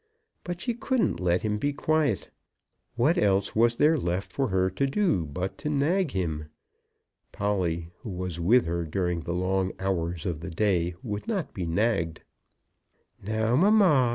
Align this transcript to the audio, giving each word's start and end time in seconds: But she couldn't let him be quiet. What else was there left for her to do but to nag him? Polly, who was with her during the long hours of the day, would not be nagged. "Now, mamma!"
But 0.43 0.61
she 0.61 0.73
couldn't 0.73 1.19
let 1.19 1.43
him 1.43 1.59
be 1.59 1.73
quiet. 1.73 2.31
What 2.95 3.19
else 3.19 3.55
was 3.55 3.75
there 3.75 3.99
left 3.99 4.33
for 4.33 4.47
her 4.47 4.71
to 4.71 4.87
do 4.87 5.27
but 5.27 5.59
to 5.59 5.69
nag 5.69 6.09
him? 6.13 6.47
Polly, 7.31 7.91
who 7.99 8.09
was 8.09 8.39
with 8.39 8.65
her 8.65 8.83
during 8.83 9.19
the 9.21 9.33
long 9.35 9.73
hours 9.77 10.25
of 10.25 10.39
the 10.39 10.49
day, 10.49 10.95
would 11.03 11.27
not 11.27 11.53
be 11.53 11.67
nagged. 11.67 12.23
"Now, 13.21 13.55
mamma!" 13.55 14.09